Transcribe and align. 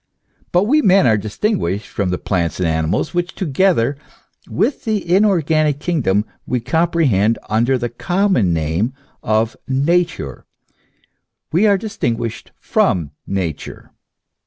But 0.51 0.63
we 0.63 0.81
men 0.81 1.05
are 1.05 1.15
distinguished 1.15 1.87
from 1.87 2.09
the 2.09 2.17
plants 2.17 2.57
and 2.59 2.67
animals, 2.67 3.13
which 3.13 3.35
together 3.35 3.97
with 4.49 4.83
the 4.83 5.07
inorganic 5.07 5.79
kingdom 5.79 6.25
we 6.47 6.59
comprehend 6.59 7.37
under 7.51 7.77
the 7.77 7.89
common 7.89 8.51
name 8.51 8.93
of 9.21 9.55
Nature; 9.67 10.47
we 11.51 11.67
are 11.67 11.77
distinguished 11.77 12.51
from 12.59 13.11
Nature. 13.27 13.91